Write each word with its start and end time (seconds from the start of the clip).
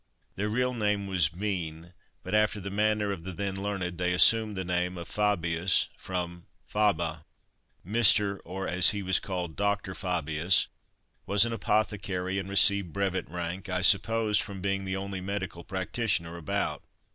Their 0.35 0.49
real 0.49 0.73
name 0.73 1.05
was 1.05 1.29
Bean; 1.29 1.93
but, 2.23 2.33
after 2.33 2.59
the 2.59 2.71
manner 2.71 3.11
of 3.11 3.23
the 3.23 3.31
then 3.31 3.61
learned, 3.61 3.99
they 3.99 4.13
assumed 4.13 4.57
the 4.57 4.65
name 4.65 4.97
of 4.97 5.07
Fabius, 5.07 5.89
from 5.95 6.47
"Faba." 6.67 7.23
Mr. 7.85 8.39
or, 8.43 8.67
as 8.67 8.89
he 8.89 9.03
was 9.03 9.19
called, 9.19 9.55
"Dr." 9.55 9.93
Fabius 9.93 10.65
was 11.27 11.45
an 11.45 11.53
apothecary, 11.53 12.39
and 12.39 12.49
received 12.49 12.91
brevet 12.91 13.29
rank 13.29 13.69
I 13.69 13.83
suppose 13.83 14.39
from 14.39 14.59
being 14.59 14.85
the 14.85 14.97
only 14.97 15.21
medical 15.21 15.63
practitioner 15.63 16.35
about. 16.35 16.81